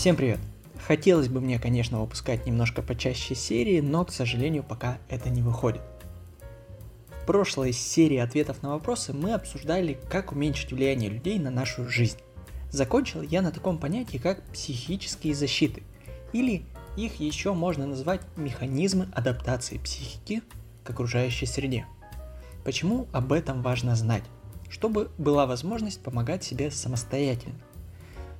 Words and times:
Всем 0.00 0.16
привет! 0.16 0.40
Хотелось 0.86 1.28
бы 1.28 1.42
мне, 1.42 1.58
конечно, 1.58 2.00
выпускать 2.00 2.46
немножко 2.46 2.80
почаще 2.80 3.34
серии, 3.34 3.80
но, 3.80 4.06
к 4.06 4.10
сожалению, 4.10 4.62
пока 4.62 4.96
это 5.10 5.28
не 5.28 5.42
выходит. 5.42 5.82
В 7.20 7.26
прошлой 7.26 7.74
серии 7.74 8.16
ответов 8.16 8.62
на 8.62 8.70
вопросы 8.70 9.12
мы 9.12 9.34
обсуждали, 9.34 10.00
как 10.08 10.32
уменьшить 10.32 10.72
влияние 10.72 11.10
людей 11.10 11.38
на 11.38 11.50
нашу 11.50 11.86
жизнь. 11.86 12.16
Закончил 12.70 13.20
я 13.20 13.42
на 13.42 13.50
таком 13.50 13.76
понятии, 13.76 14.16
как 14.16 14.42
психические 14.44 15.34
защиты, 15.34 15.82
или 16.32 16.64
их 16.96 17.20
еще 17.20 17.52
можно 17.52 17.86
назвать 17.86 18.22
механизмы 18.36 19.06
адаптации 19.12 19.76
психики 19.76 20.40
к 20.82 20.88
окружающей 20.88 21.44
среде. 21.44 21.84
Почему 22.64 23.06
об 23.12 23.34
этом 23.34 23.60
важно 23.60 23.94
знать? 23.96 24.24
Чтобы 24.70 25.10
была 25.18 25.44
возможность 25.44 26.02
помогать 26.02 26.42
себе 26.42 26.70
самостоятельно. 26.70 27.60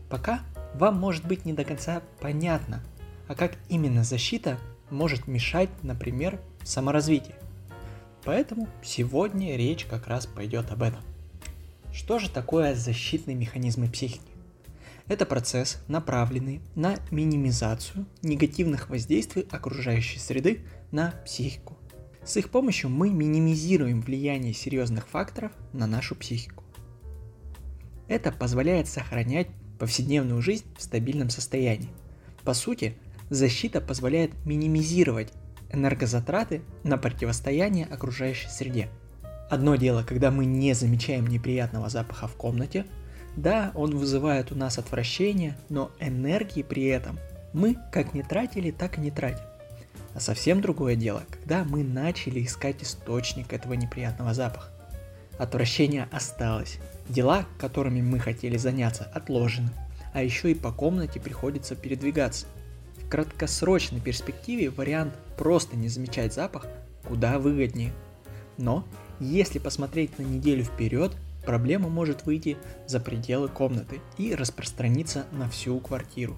Пока 0.09 0.41
вам 0.75 0.99
может 0.99 1.27
быть 1.27 1.45
не 1.45 1.53
до 1.53 1.65
конца 1.65 2.03
понятно, 2.21 2.83
а 3.29 3.35
как 3.35 3.57
именно 3.69 4.05
защита 4.05 4.59
может 4.91 5.27
мешать, 5.27 5.71
например, 5.83 6.41
саморазвитию. 6.65 7.37
Поэтому 8.25 8.69
сегодня 8.83 9.57
речь 9.57 9.85
как 9.87 10.07
раз 10.07 10.27
пойдет 10.27 10.71
об 10.71 10.83
этом. 10.83 11.03
Что 11.93 12.19
же 12.19 12.31
такое 12.31 12.75
защитные 12.75 13.37
механизмы 13.37 13.89
психики? 13.89 14.31
Это 15.07 15.27
процесс, 15.27 15.83
направленный 15.89 16.61
на 16.77 16.97
минимизацию 17.11 18.07
негативных 18.23 18.91
воздействий 18.91 19.47
окружающей 19.51 20.21
среды 20.21 20.65
на 20.93 21.13
психику. 21.25 21.77
С 22.23 22.37
их 22.37 22.51
помощью 22.51 22.91
мы 22.91 23.11
минимизируем 23.11 24.03
влияние 24.03 24.53
серьезных 24.53 25.09
факторов 25.09 25.53
на 25.73 25.87
нашу 25.87 26.15
психику. 26.15 26.63
Это 28.07 28.31
позволяет 28.31 28.87
сохранять 28.87 29.49
повседневную 29.81 30.41
жизнь 30.43 30.67
в 30.77 30.83
стабильном 30.83 31.31
состоянии. 31.31 31.89
По 32.45 32.55
сути, 32.55 32.97
защита 33.31 33.81
позволяет 33.81 34.33
минимизировать 34.45 35.33
энергозатраты 35.73 36.63
на 36.85 36.99
противостояние 36.99 37.87
окружающей 37.87 38.49
среде. 38.49 38.89
Одно 39.51 39.77
дело, 39.77 40.05
когда 40.05 40.31
мы 40.31 40.45
не 40.45 40.75
замечаем 40.75 41.27
неприятного 41.27 41.89
запаха 41.89 42.29
в 42.29 42.35
комнате, 42.35 42.87
да, 43.37 43.73
он 43.75 43.97
вызывает 43.97 44.53
у 44.53 44.55
нас 44.55 44.79
отвращение, 44.79 45.57
но 45.69 45.91
энергии 45.99 46.63
при 46.63 46.85
этом 46.87 47.19
мы 47.53 47.77
как 47.91 48.15
не 48.15 48.23
тратили, 48.23 48.71
так 48.71 48.99
и 48.99 49.01
не 49.01 49.11
тратим. 49.11 49.45
А 50.15 50.21
совсем 50.21 50.61
другое 50.61 50.95
дело, 50.95 51.25
когда 51.31 51.65
мы 51.65 51.83
начали 51.83 52.45
искать 52.45 52.83
источник 52.83 53.53
этого 53.53 53.75
неприятного 53.75 54.35
запаха. 54.35 54.71
Отвращение 55.39 56.09
осталось, 56.13 56.79
Дела, 57.11 57.45
которыми 57.59 58.01
мы 58.03 58.21
хотели 58.21 58.57
заняться, 58.57 59.03
отложены, 59.13 59.71
а 60.15 60.23
еще 60.23 60.53
и 60.53 60.55
по 60.55 60.71
комнате 60.71 61.19
приходится 61.19 61.75
передвигаться. 61.75 62.47
В 62.99 63.09
краткосрочной 63.09 64.01
перспективе 64.01 64.71
вариант 64.71 65.13
просто 65.37 65.77
не 65.77 65.89
замечать 65.89 66.33
запах 66.33 66.69
куда 67.09 67.41
выгоднее. 67.41 67.93
Но 68.59 68.85
если 69.19 69.59
посмотреть 69.59 70.17
на 70.21 70.23
неделю 70.23 70.63
вперед, 70.63 71.17
проблема 71.45 71.89
может 71.89 72.27
выйти 72.27 72.57
за 72.87 73.01
пределы 73.01 73.49
комнаты 73.49 74.01
и 74.17 74.33
распространиться 74.37 75.27
на 75.33 75.49
всю 75.49 75.81
квартиру. 75.81 76.37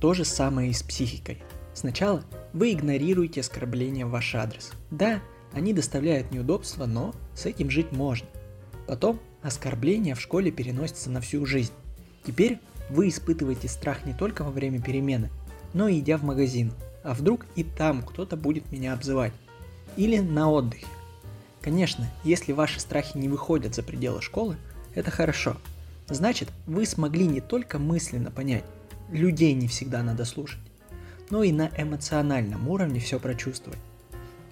То 0.00 0.14
же 0.14 0.24
самое 0.24 0.70
и 0.70 0.72
с 0.72 0.82
психикой. 0.82 1.42
Сначала 1.74 2.24
вы 2.54 2.72
игнорируете 2.72 3.40
оскорбления 3.40 4.06
в 4.06 4.10
ваш 4.10 4.34
адрес. 4.34 4.72
Да, 4.90 5.20
они 5.52 5.72
доставляют 5.72 6.30
неудобства, 6.30 6.86
но 6.86 7.14
с 7.34 7.46
этим 7.46 7.70
жить 7.70 7.92
можно. 7.92 8.26
Потом 8.86 9.20
Оскорбление 9.42 10.14
в 10.14 10.20
школе 10.20 10.52
переносится 10.52 11.10
на 11.10 11.20
всю 11.20 11.44
жизнь. 11.46 11.72
Теперь 12.24 12.60
вы 12.88 13.08
испытываете 13.08 13.68
страх 13.68 14.06
не 14.06 14.14
только 14.14 14.44
во 14.44 14.52
время 14.52 14.80
перемены, 14.80 15.30
но 15.74 15.88
и 15.88 15.98
идя 15.98 16.16
в 16.16 16.22
магазин. 16.22 16.72
А 17.02 17.12
вдруг 17.14 17.46
и 17.56 17.64
там 17.64 18.02
кто-то 18.02 18.36
будет 18.36 18.70
меня 18.70 18.92
обзывать? 18.92 19.32
Или 19.96 20.18
на 20.20 20.48
отдыхе. 20.48 20.86
Конечно, 21.60 22.08
если 22.22 22.52
ваши 22.52 22.78
страхи 22.78 23.18
не 23.18 23.28
выходят 23.28 23.74
за 23.74 23.82
пределы 23.82 24.22
школы, 24.22 24.56
это 24.94 25.10
хорошо. 25.10 25.56
Значит, 26.08 26.48
вы 26.66 26.86
смогли 26.86 27.26
не 27.26 27.40
только 27.40 27.80
мысленно 27.80 28.30
понять, 28.30 28.64
людей 29.10 29.54
не 29.54 29.66
всегда 29.66 30.02
надо 30.04 30.24
слушать, 30.24 30.60
но 31.30 31.42
и 31.42 31.50
на 31.50 31.70
эмоциональном 31.76 32.68
уровне 32.68 33.00
все 33.00 33.18
прочувствовать. 33.18 33.78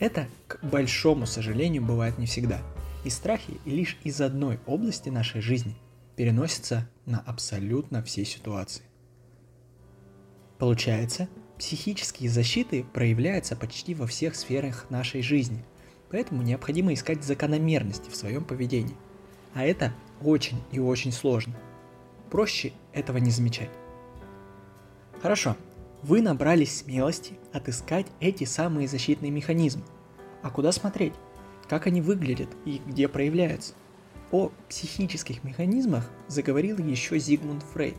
Это, 0.00 0.27
к 0.49 0.59
большому 0.65 1.27
сожалению, 1.27 1.84
бывает 1.84 2.19
не 2.19 2.27
всегда– 2.27 2.61
и 3.05 3.11
страхи 3.11 3.59
лишь 3.65 3.97
из 4.05 4.21
одной 4.21 4.59
области 4.66 5.09
нашей 5.09 5.41
жизни 5.41 5.75
переносятся 6.16 6.88
на 7.06 7.21
абсолютно 7.21 8.03
все 8.03 8.25
ситуации. 8.25 8.84
Получается, 10.59 11.28
психические 11.59 12.28
защиты 12.28 12.84
проявляются 12.84 13.56
почти 13.56 13.94
во 13.94 14.06
всех 14.06 14.37
сферах 14.37 14.91
нашей 14.91 15.22
жизни, 15.22 15.65
поэтому 16.10 16.43
необходимо 16.43 16.93
искать 16.93 17.25
закономерности 17.25 18.10
в 18.10 18.16
своем 18.16 18.44
поведении. 18.44 18.97
А 19.55 19.65
это 19.65 19.94
очень 20.21 20.60
и 20.71 20.78
очень 20.78 21.12
сложно. 21.12 21.55
Проще 22.31 22.72
этого 22.93 23.16
не 23.16 23.31
замечать. 23.31 23.71
Хорошо, 25.22 25.56
вы 26.03 26.22
набрались 26.22 26.78
смелости 26.78 27.34
отыскать 27.53 28.06
эти 28.21 28.44
самые 28.44 28.88
защитные 28.88 29.31
механизмы. 29.31 29.83
А 30.43 30.50
куда 30.50 30.72
смотреть? 30.72 31.15
как 31.71 31.87
они 31.87 32.00
выглядят 32.00 32.49
и 32.65 32.83
где 32.84 33.06
проявляются. 33.06 33.75
О 34.33 34.50
психических 34.69 35.44
механизмах 35.44 36.10
заговорил 36.27 36.78
еще 36.78 37.16
Зигмунд 37.21 37.62
Фрейд. 37.62 37.97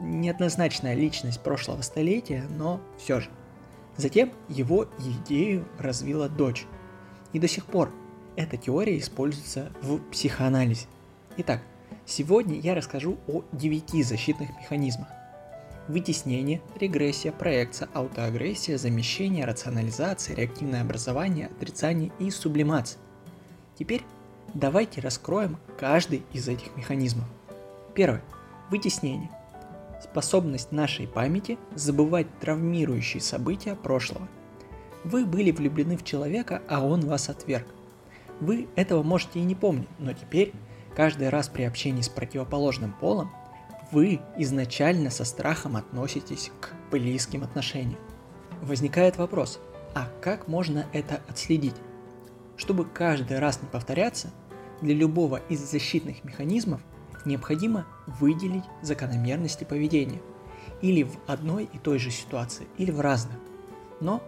Неоднозначная 0.00 0.94
личность 0.94 1.42
прошлого 1.42 1.82
столетия, 1.82 2.46
но 2.56 2.80
все 2.96 3.20
же. 3.20 3.28
Затем 3.98 4.32
его 4.48 4.88
идею 4.98 5.68
развила 5.78 6.30
дочь. 6.30 6.64
И 7.34 7.38
до 7.38 7.48
сих 7.48 7.66
пор 7.66 7.92
эта 8.34 8.56
теория 8.56 8.98
используется 8.98 9.70
в 9.82 9.98
психоанализе. 10.10 10.86
Итак, 11.36 11.60
сегодня 12.06 12.58
я 12.58 12.74
расскажу 12.74 13.18
о 13.28 13.42
девяти 13.52 14.02
защитных 14.02 14.48
механизмах 14.58 15.08
вытеснение, 15.88 16.60
регрессия, 16.78 17.32
проекция, 17.32 17.88
аутоагрессия, 17.92 18.78
замещение, 18.78 19.44
рационализация, 19.44 20.36
реактивное 20.36 20.82
образование, 20.82 21.46
отрицание 21.46 22.12
и 22.18 22.30
сублимация. 22.30 23.00
Теперь 23.78 24.02
давайте 24.54 25.00
раскроем 25.00 25.58
каждый 25.78 26.22
из 26.32 26.48
этих 26.48 26.76
механизмов. 26.76 27.26
Первое. 27.94 28.22
Вытеснение. 28.70 29.30
Способность 30.02 30.72
нашей 30.72 31.06
памяти 31.06 31.58
забывать 31.74 32.26
травмирующие 32.40 33.20
события 33.20 33.74
прошлого. 33.74 34.28
Вы 35.04 35.26
были 35.26 35.50
влюблены 35.50 35.96
в 35.96 36.04
человека, 36.04 36.62
а 36.68 36.84
он 36.84 37.02
вас 37.02 37.28
отверг. 37.28 37.66
Вы 38.40 38.68
этого 38.74 39.02
можете 39.02 39.40
и 39.40 39.44
не 39.44 39.54
помнить, 39.54 39.88
но 39.98 40.12
теперь, 40.12 40.52
каждый 40.96 41.28
раз 41.28 41.48
при 41.48 41.62
общении 41.62 42.02
с 42.02 42.08
противоположным 42.08 42.92
полом, 42.92 43.30
вы 43.94 44.20
изначально 44.36 45.08
со 45.08 45.24
страхом 45.24 45.76
относитесь 45.76 46.50
к 46.60 46.72
близким 46.90 47.44
отношениям. 47.44 48.00
Возникает 48.60 49.18
вопрос, 49.18 49.60
а 49.94 50.08
как 50.20 50.48
можно 50.48 50.86
это 50.92 51.20
отследить? 51.28 51.76
Чтобы 52.56 52.86
каждый 52.86 53.38
раз 53.38 53.62
не 53.62 53.68
повторяться, 53.68 54.32
для 54.80 54.96
любого 54.96 55.40
из 55.48 55.60
защитных 55.60 56.24
механизмов 56.24 56.80
необходимо 57.24 57.86
выделить 58.06 58.64
закономерности 58.82 59.62
поведения. 59.62 60.20
Или 60.82 61.04
в 61.04 61.16
одной 61.28 61.68
и 61.72 61.78
той 61.78 62.00
же 62.00 62.10
ситуации, 62.10 62.66
или 62.76 62.90
в 62.90 63.00
разных. 63.00 63.36
Но 64.00 64.22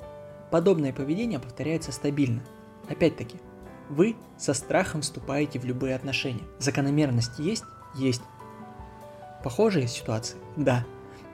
подобное 0.53 0.93
поведение 0.93 1.41
повторяется 1.41 1.91
стабильно. 1.91 2.43
Опять-таки, 2.89 3.39
вы 3.89 4.15
со 4.39 4.55
страхом 4.55 5.01
вступаете 5.01 5.59
в 5.59 5.65
любые 5.65 5.97
отношения. 5.97 6.45
Закономерность 6.61 7.41
есть? 7.41 7.65
Есть. 7.97 8.23
Похожие 9.47 9.87
ситуации? 9.87 10.39
Да. 10.57 10.85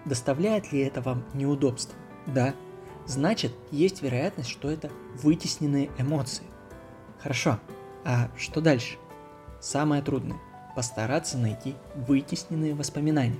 Доставляет 0.04 0.70
ли 0.70 0.80
это 0.80 1.00
вам 1.00 1.24
неудобства? 1.32 1.94
Да. 2.26 2.54
Значит, 3.06 3.54
есть 3.70 4.02
вероятность, 4.02 4.50
что 4.50 4.70
это 4.70 4.90
вытесненные 5.22 5.90
эмоции. 5.96 6.44
Хорошо. 7.22 7.58
А 8.04 8.28
что 8.36 8.60
дальше? 8.60 8.98
Самое 9.62 10.02
трудное– 10.02 10.36
постараться 10.76 11.38
найти 11.38 11.74
вытесненные 11.94 12.74
воспоминания. 12.74 13.38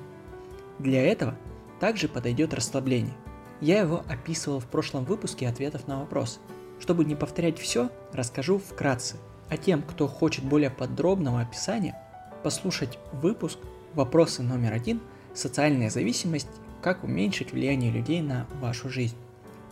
Для 0.79 1.03
этого 1.03 1.35
также 1.79 2.09
подойдет 2.09 2.55
расслабление. 2.55 3.13
Я 3.61 3.79
его 3.79 4.03
описывал 4.09 4.59
в 4.59 4.65
прошлом 4.65 5.05
выпуске 5.05 5.49
ответов 5.49 5.87
на 5.87 6.01
вопросы. 6.01 6.41
Чтобы 6.81 7.05
не 7.05 7.15
повторять 7.15 7.59
все, 7.59 7.91
расскажу 8.15 8.57
вкратце. 8.57 9.17
А 9.51 9.59
тем, 9.59 9.83
кто 9.83 10.09
хочет 10.09 10.47
более 10.47 10.71
подробного 10.71 11.43
описания, 11.43 11.95
послушать 12.43 12.99
выпуск 13.13 13.59
Вопросы 13.95 14.43
номер 14.43 14.73
один– 14.73 15.01
социальная 15.35 15.91
зависимость, 15.91 16.49
как 16.81 17.05
уменьшить 17.05 17.53
влияние 17.53 17.91
людей 17.91 18.23
на 18.23 18.47
вашу 18.59 18.89
жизнь. 18.89 19.17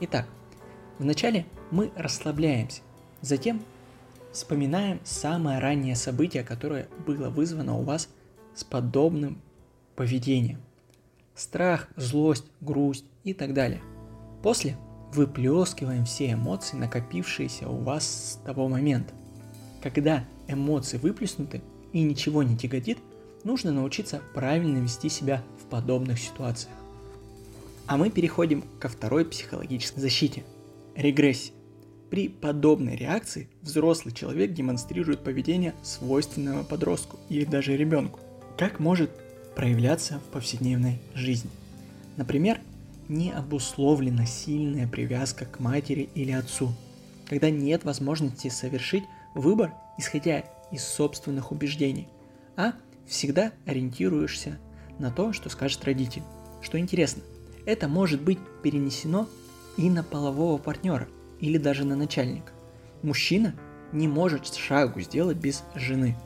Итак, 0.00 0.26
вначале 0.98 1.46
мы 1.70 1.90
расслабляемся, 1.96 2.82
затем 3.22 3.62
вспоминаем 4.30 5.00
самое 5.04 5.58
раннее 5.58 5.96
событие, 5.96 6.44
которое 6.44 6.86
было 7.06 7.30
вызвано 7.30 7.78
у 7.78 7.82
вас 7.82 8.10
с 8.54 8.62
подобным 8.62 9.40
поведением. 9.96 10.60
страх, 11.34 11.88
злость, 11.96 12.44
грусть 12.60 13.06
и 13.24 13.32
так 13.32 13.54
далее. 13.54 13.80
После 14.42 14.76
выплескиваем 15.14 16.04
все 16.04 16.32
эмоции, 16.32 16.76
накопившиеся 16.76 17.68
у 17.68 17.78
вас 17.78 18.04
с 18.04 18.44
того 18.44 18.68
момента. 18.68 19.14
Когда 19.82 20.24
эмоции 20.46 20.98
выплеснуты 20.98 21.62
и 21.92 22.02
ничего 22.02 22.42
не 22.42 22.56
тяготит, 22.56 22.98
нужно 23.44 23.72
научиться 23.72 24.20
правильно 24.34 24.78
вести 24.78 25.08
себя 25.08 25.42
в 25.60 25.66
подобных 25.66 26.18
ситуациях. 26.18 26.74
А 27.86 27.96
мы 27.96 28.10
переходим 28.10 28.62
ко 28.78 28.88
второй 28.88 29.24
психологической 29.24 30.02
защите– 30.02 30.44
регрессии. 30.94 31.52
При 32.10 32.28
подобной 32.28 32.96
реакции 32.96 33.48
взрослый 33.62 34.14
человек 34.14 34.52
демонстрирует 34.52 35.20
поведение 35.20 35.74
свойственного 35.82 36.64
подростку 36.64 37.18
или 37.28 37.44
даже 37.44 37.76
ребенку. 37.76 38.18
Как 38.58 38.80
может 38.80 39.10
проявляться 39.54 40.18
в 40.18 40.32
повседневной 40.32 41.00
жизни? 41.14 41.50
Например, 42.16 42.60
не 43.08 43.32
обусловлена 43.32 44.26
сильная 44.26 44.86
привязка 44.86 45.44
к 45.44 45.60
матери 45.60 46.08
или 46.14 46.32
отцу, 46.32 46.72
когда 47.28 47.50
нет 47.50 47.84
возможности 47.84 48.48
совершить 48.48 49.04
выбор, 49.34 49.72
исходя 49.98 50.44
из 50.70 50.84
собственных 50.84 51.52
убеждений, 51.52 52.08
а 52.56 52.72
всегда 53.06 53.52
ориентируешься 53.66 54.58
на 54.98 55.10
то, 55.10 55.32
что 55.32 55.48
скажет 55.48 55.84
родитель. 55.84 56.22
Что 56.60 56.78
интересно, 56.78 57.22
это 57.66 57.88
может 57.88 58.20
быть 58.20 58.38
перенесено 58.62 59.28
и 59.76 59.88
на 59.88 60.02
полового 60.02 60.58
партнера 60.58 61.08
или 61.40 61.58
даже 61.58 61.84
на 61.84 61.96
начальника. 61.96 62.52
Мужчина 63.02 63.54
не 63.92 64.08
может 64.08 64.54
шагу 64.54 65.00
сделать 65.00 65.38
без 65.38 65.64
жены. 65.74 66.16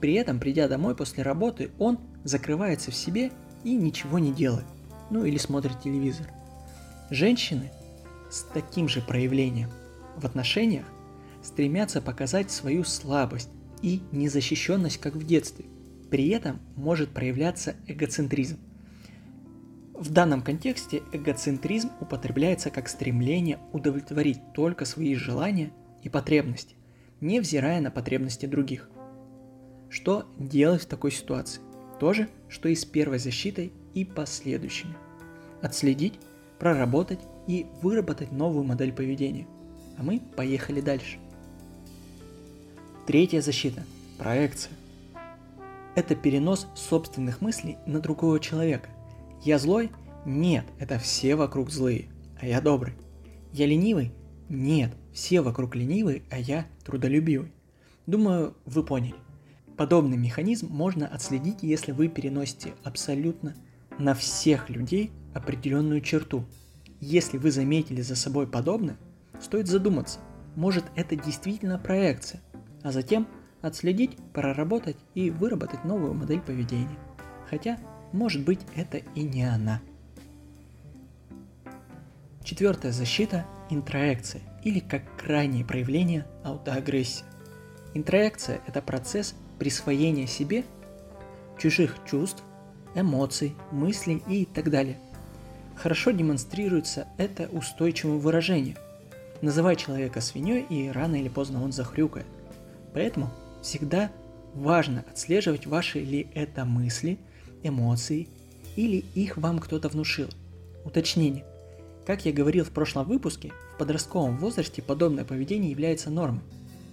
При 0.00 0.14
этом, 0.14 0.38
придя 0.38 0.68
домой 0.68 0.94
после 0.94 1.22
работы, 1.22 1.70
он 1.78 1.98
закрывается 2.24 2.90
в 2.90 2.94
себе 2.94 3.32
и 3.64 3.74
ничего 3.74 4.18
не 4.18 4.32
делает 4.32 4.66
ну 5.10 5.24
или 5.24 5.38
смотрит 5.38 5.80
телевизор. 5.80 6.26
Женщины 7.10 7.70
с 8.30 8.42
таким 8.42 8.88
же 8.88 9.00
проявлением 9.00 9.70
в 10.16 10.26
отношениях 10.26 10.86
стремятся 11.42 12.02
показать 12.02 12.50
свою 12.50 12.84
слабость 12.84 13.48
и 13.80 14.02
незащищенность, 14.12 14.98
как 14.98 15.14
в 15.14 15.24
детстве. 15.24 15.64
При 16.10 16.28
этом 16.28 16.60
может 16.76 17.10
проявляться 17.10 17.76
эгоцентризм. 17.86 18.58
В 19.94 20.10
данном 20.10 20.42
контексте 20.42 21.02
эгоцентризм 21.12 21.90
употребляется 22.00 22.70
как 22.70 22.88
стремление 22.88 23.58
удовлетворить 23.72 24.40
только 24.54 24.84
свои 24.84 25.14
желания 25.14 25.72
и 26.02 26.08
потребности, 26.08 26.76
невзирая 27.20 27.80
на 27.80 27.90
потребности 27.90 28.46
других. 28.46 28.88
Что 29.90 30.26
делать 30.38 30.82
в 30.82 30.86
такой 30.86 31.10
ситуации? 31.10 31.60
То 31.98 32.12
же, 32.12 32.28
что 32.48 32.68
и 32.68 32.74
с 32.74 32.84
первой 32.84 33.18
защитой 33.18 33.72
и 33.94 34.04
последующими. 34.04 34.94
Отследить, 35.62 36.20
проработать 36.58 37.20
и 37.48 37.66
выработать 37.82 38.30
новую 38.30 38.64
модель 38.64 38.92
поведения. 38.92 39.48
А 39.96 40.04
мы 40.04 40.20
поехали 40.36 40.80
дальше. 40.80 41.18
Третья 43.06 43.40
защита– 43.40 43.82
проекция. 44.18 44.77
Это 45.98 46.14
перенос 46.14 46.68
собственных 46.76 47.40
мыслей 47.40 47.76
на 47.84 47.98
другого 47.98 48.38
человека. 48.38 48.88
Я 49.42 49.58
злой? 49.58 49.90
Нет, 50.24 50.64
это 50.78 50.96
все 51.00 51.34
вокруг 51.34 51.72
злые, 51.72 52.06
а 52.40 52.46
я 52.46 52.60
добрый. 52.60 52.94
Я 53.52 53.66
ленивый? 53.66 54.12
Нет, 54.48 54.92
все 55.12 55.40
вокруг 55.40 55.74
ленивые, 55.74 56.22
а 56.30 56.38
я 56.38 56.68
трудолюбивый. 56.84 57.50
Думаю, 58.06 58.54
вы 58.64 58.84
поняли. 58.84 59.16
Подобный 59.76 60.16
механизм 60.16 60.68
можно 60.68 61.08
отследить, 61.08 61.64
если 61.64 61.90
вы 61.90 62.06
переносите 62.06 62.74
абсолютно 62.84 63.56
на 63.98 64.14
всех 64.14 64.70
людей 64.70 65.10
определенную 65.34 66.00
черту. 66.00 66.44
Если 67.00 67.38
вы 67.38 67.50
заметили 67.50 68.02
за 68.02 68.14
собой 68.14 68.46
подобное, 68.46 68.98
стоит 69.40 69.66
задуматься, 69.66 70.20
может 70.54 70.84
это 70.94 71.16
действительно 71.16 71.76
проекция, 71.76 72.40
а 72.84 72.92
затем 72.92 73.26
отследить, 73.62 74.16
проработать 74.32 74.96
и 75.14 75.30
выработать 75.30 75.84
новую 75.84 76.14
модель 76.14 76.40
поведения. 76.40 76.98
Хотя, 77.48 77.78
может 78.12 78.44
быть, 78.44 78.60
это 78.76 78.98
и 79.14 79.22
не 79.22 79.44
она. 79.44 79.80
Четвертая 82.44 82.92
защита– 82.92 83.46
интроекция, 83.70 84.42
или 84.64 84.80
как 84.80 85.02
крайнее 85.16 85.64
проявление 85.64 86.26
аутоагрессии. 86.44 87.24
Интроекция– 87.94 88.60
это 88.66 88.80
процесс 88.80 89.34
присвоения 89.58 90.26
себе 90.26 90.64
чужих 91.58 91.96
чувств, 92.08 92.42
эмоций, 92.94 93.54
мыслей 93.72 94.22
и 94.28 94.44
так 94.46 94.70
далее. 94.70 94.98
Хорошо 95.76 96.10
демонстрируется 96.10 97.08
это 97.18 97.48
устойчивым 97.48 98.18
выражением. 98.18 98.76
Называй 99.42 99.76
человека 99.76 100.20
свиньей, 100.20 100.62
и 100.62 100.90
рано 100.90 101.16
или 101.16 101.28
поздно 101.28 101.62
он 101.62 101.72
захрюкает. 101.72 102.26
Поэтому 102.94 103.30
всегда 103.62 104.10
важно 104.54 105.04
отслеживать 105.10 105.66
ваши 105.66 106.00
ли 106.00 106.28
это 106.34 106.64
мысли, 106.64 107.18
эмоции, 107.62 108.28
или 108.76 109.04
их 109.14 109.36
вам 109.36 109.58
кто-то 109.58 109.88
внушил. 109.88 110.28
Уточнение. 110.84 111.44
Как 112.06 112.24
я 112.24 112.32
говорил 112.32 112.64
в 112.64 112.70
прошлом 112.70 113.06
выпуске, 113.06 113.52
в 113.74 113.78
подростковом 113.78 114.38
возрасте 114.38 114.82
подобное 114.82 115.24
поведение 115.24 115.70
является 115.70 116.10
нормой. 116.10 116.42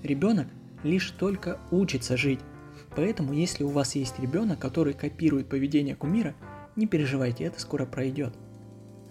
Ребенок 0.03 0.47
лишь 0.83 1.11
только 1.11 1.59
учится 1.71 2.17
жить, 2.17 2.39
Поэтому, 2.95 3.33
если 3.33 3.63
у 3.63 3.69
вас 3.69 3.95
есть 3.95 4.19
ребенок, 4.19 4.59
который 4.59 4.93
копирует 4.93 5.49
поведение 5.49 5.95
кумира, 5.95 6.33
не 6.75 6.87
переживайте, 6.87 7.43
это 7.43 7.59
скоро 7.59 7.85
пройдет. 7.85 8.33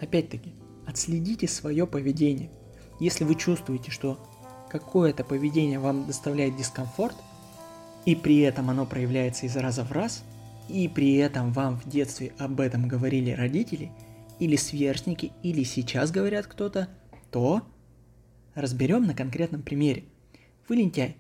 Опять-таки, 0.00 0.54
отследите 0.86 1.46
свое 1.46 1.86
поведение. 1.86 2.50
Если 2.98 3.24
вы 3.24 3.34
чувствуете, 3.34 3.90
что 3.90 4.18
какое-то 4.70 5.22
поведение 5.22 5.78
вам 5.78 6.06
доставляет 6.06 6.56
дискомфорт, 6.56 7.16
и 8.06 8.14
при 8.14 8.40
этом 8.40 8.70
оно 8.70 8.86
проявляется 8.86 9.46
из 9.46 9.56
раза 9.56 9.84
в 9.84 9.92
раз, 9.92 10.24
и 10.68 10.88
при 10.88 11.14
этом 11.16 11.52
вам 11.52 11.78
в 11.78 11.88
детстве 11.88 12.32
об 12.38 12.60
этом 12.60 12.88
говорили 12.88 13.30
родители, 13.30 13.90
или 14.38 14.56
сверстники, 14.56 15.32
или 15.42 15.62
сейчас 15.62 16.10
говорят 16.10 16.46
кто-то, 16.46 16.88
то 17.30 17.62
разберем 18.54 19.04
на 19.04 19.14
конкретном 19.14 19.62
примере. 19.62 20.04
Вы 20.68 20.76
лентяй. 20.76 21.16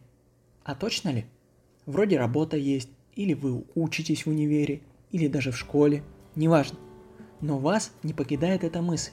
А 0.64 0.74
точно 0.74 1.10
ли? 1.10 1.26
Вроде 1.86 2.18
работа 2.18 2.56
есть, 2.56 2.88
или 3.14 3.34
вы 3.34 3.64
учитесь 3.74 4.24
в 4.24 4.30
универе, 4.30 4.80
или 5.10 5.28
даже 5.28 5.52
в 5.52 5.58
школе, 5.58 6.02
неважно. 6.34 6.78
Но 7.40 7.58
вас 7.58 7.92
не 8.02 8.14
покидает 8.14 8.64
эта 8.64 8.80
мысль. 8.80 9.12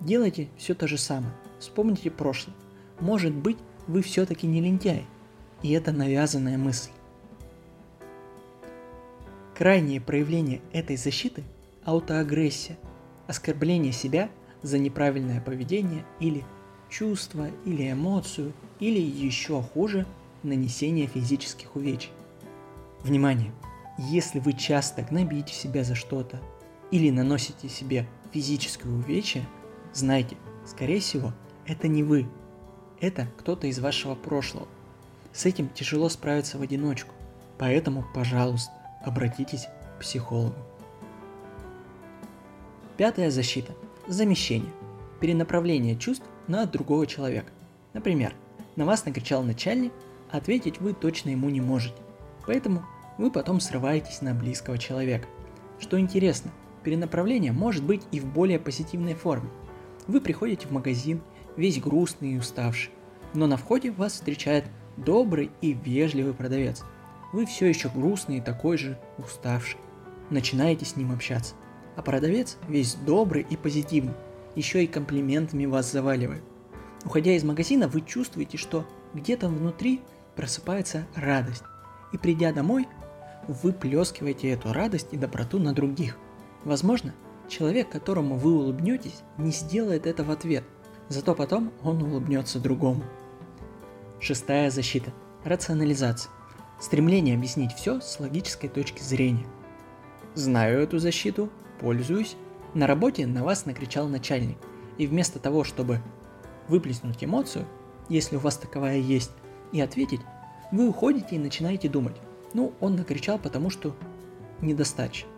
Делайте 0.00 0.48
все 0.56 0.74
то 0.74 0.86
же 0.86 0.98
самое. 0.98 1.32
Вспомните 1.58 2.10
прошлое. 2.10 2.54
Может 3.00 3.34
быть, 3.34 3.56
вы 3.86 4.02
все-таки 4.02 4.46
не 4.46 4.60
лентяй. 4.60 5.06
И 5.66 5.72
это 5.72 5.90
навязанная 5.90 6.58
мысль. 6.58 6.90
Крайнее 9.56 10.00
проявление 10.00 10.60
этой 10.72 10.96
защиты– 10.96 11.42
аутоагрессия, 11.84 12.78
оскорбление 13.26 13.90
себя 13.90 14.30
за 14.62 14.78
неправильное 14.78 15.40
поведение 15.40 16.04
или 16.20 16.44
чувство, 16.88 17.48
или 17.64 17.90
эмоцию, 17.90 18.52
или 18.78 19.00
еще 19.00 19.60
хуже– 19.60 20.06
нанесения 20.44 21.08
физических 21.08 21.74
увечий. 21.74 22.12
Внимание! 23.02 23.50
Если 23.98 24.38
вы 24.38 24.52
часто 24.52 25.02
гнобите 25.02 25.52
себя 25.52 25.82
за 25.82 25.96
что-то 25.96 26.40
или 26.92 27.10
наносите 27.10 27.68
себе 27.68 28.06
физическое 28.32 28.88
увечье, 28.88 29.44
знайте, 29.92 30.36
скорее 30.64 31.00
всего, 31.00 31.32
это 31.66 31.88
не 31.88 32.04
вы. 32.04 32.28
Это 33.00 33.26
кто-то 33.36 33.66
из 33.66 33.80
вашего 33.80 34.14
прошлого. 34.14 34.68
С 35.36 35.44
этим 35.44 35.68
тяжело 35.68 36.08
справиться 36.08 36.56
в 36.56 36.62
одиночку. 36.62 37.12
Поэтому, 37.58 38.06
пожалуйста, 38.14 38.72
обратитесь 39.04 39.66
к 39.66 40.00
психологу. 40.00 40.56
Пятая 42.96 43.30
защита– 43.30 43.74
замещение. 44.08 44.72
Перенаправление 45.20 45.94
чувств 45.94 46.24
на 46.48 46.64
другого 46.64 47.06
человека. 47.06 47.52
Например, 47.92 48.34
на 48.76 48.86
вас 48.86 49.04
накричал 49.04 49.42
начальник, 49.42 49.92
ответить 50.30 50.80
вы 50.80 50.94
точно 50.94 51.28
ему 51.28 51.50
не 51.50 51.60
можете. 51.60 52.00
Поэтому 52.46 52.86
вы 53.18 53.30
потом 53.30 53.60
срываетесь 53.60 54.22
на 54.22 54.32
близкого 54.32 54.78
человека. 54.78 55.28
Что 55.78 56.00
интересно, 56.00 56.50
перенаправление 56.82 57.52
может 57.52 57.84
быть 57.84 58.04
и 58.10 58.20
в 58.20 58.24
более 58.24 58.58
позитивной 58.58 59.14
форме. 59.14 59.50
Вы 60.06 60.22
приходите 60.22 60.66
в 60.66 60.70
магазин, 60.70 61.20
весь 61.58 61.78
грустный 61.78 62.32
и 62.32 62.38
уставший, 62.38 62.90
но 63.34 63.46
на 63.46 63.58
входе 63.58 63.90
вас 63.90 64.14
встречает 64.14 64.64
добрый 64.96 65.50
и 65.60 65.72
вежливый 65.72 66.34
продавец. 66.34 66.82
Вы 67.32 67.46
все 67.46 67.66
еще 67.66 67.88
грустный 67.88 68.38
и 68.38 68.40
такой 68.40 68.78
же 68.78 68.98
уставший. 69.18 69.78
Начинаете 70.30 70.84
с 70.84 70.96
ним 70.96 71.12
общаться. 71.12 71.54
А 71.96 72.02
продавец 72.02 72.58
весь 72.68 72.94
добрый 72.94 73.46
и 73.48 73.56
позитивный, 73.56 74.14
еще 74.54 74.84
и 74.84 74.86
комплиментами 74.86 75.66
вас 75.66 75.90
заваливает. 75.90 76.42
Уходя 77.04 77.32
из 77.32 77.44
магазина, 77.44 77.88
вы 77.88 78.00
чувствуете, 78.00 78.58
что 78.58 78.84
где-то 79.14 79.48
внутри 79.48 80.00
просыпается 80.34 81.06
радость. 81.14 81.62
И 82.12 82.18
придя 82.18 82.52
домой, 82.52 82.86
вы 83.48 83.72
плескиваете 83.72 84.50
эту 84.50 84.72
радость 84.72 85.08
и 85.12 85.16
доброту 85.16 85.58
на 85.58 85.72
других. 85.72 86.16
Возможно, 86.64 87.14
человек, 87.48 87.88
которому 87.88 88.36
вы 88.36 88.52
улыбнетесь, 88.54 89.22
не 89.38 89.52
сделает 89.52 90.06
это 90.06 90.24
в 90.24 90.30
ответ, 90.30 90.64
зато 91.08 91.34
потом 91.34 91.72
он 91.82 92.02
улыбнется 92.02 92.58
другому. 92.58 93.04
Шестая 94.18 94.70
защита– 94.70 95.12
рационализация. 95.44 96.32
Стремление 96.80 97.34
объяснить 97.34 97.72
все 97.74 98.00
с 98.00 98.18
логической 98.18 98.70
точки 98.70 99.02
зрения. 99.02 99.46
Знаю 100.34 100.80
эту 100.80 100.98
защиту, 100.98 101.50
пользуюсь. 101.80 102.36
На 102.72 102.86
работе 102.86 103.26
на 103.26 103.44
вас 103.44 103.66
накричал 103.66 104.08
начальник, 104.08 104.56
и 104.96 105.06
вместо 105.06 105.38
того, 105.38 105.64
чтобы 105.64 106.00
выплеснуть 106.68 107.22
эмоцию, 107.22 107.66
если 108.08 108.36
у 108.36 108.40
вас 108.40 108.56
таковая 108.56 108.98
есть, 108.98 109.32
и 109.72 109.80
ответить, 109.82 110.20
вы 110.72 110.88
уходите 110.88 111.36
и 111.36 111.38
начинаете 111.38 111.90
думать. 111.90 112.16
Ну, 112.54 112.72
он 112.80 112.96
накричал, 112.96 113.38
потому 113.38 113.68
что 113.68 113.94
недостаточно. 114.62 115.28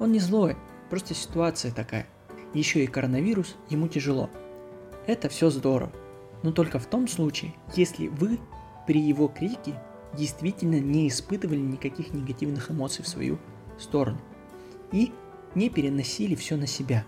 Он 0.00 0.10
не 0.10 0.18
злой, 0.18 0.56
просто 0.90 1.14
ситуация 1.14 1.70
такая. 1.70 2.06
Еще 2.54 2.82
и 2.82 2.88
коронавирус, 2.88 3.54
ему 3.70 3.86
тяжело. 3.86 4.30
Это 5.06 5.28
все 5.28 5.48
здорово. 5.48 5.92
Но 6.46 6.52
только 6.52 6.78
в 6.78 6.86
том 6.86 7.08
случае, 7.08 7.52
если 7.74 8.06
вы 8.06 8.38
при 8.86 9.00
его 9.00 9.26
крике 9.26 9.74
действительно 10.16 10.78
не 10.78 11.08
испытывали 11.08 11.58
никаких 11.58 12.14
негативных 12.14 12.70
эмоций 12.70 13.02
в 13.02 13.08
свою 13.08 13.40
сторону. 13.80 14.20
И 14.92 15.10
не 15.56 15.70
переносили 15.70 16.36
все 16.36 16.56
на 16.56 16.68
себя. 16.68 17.04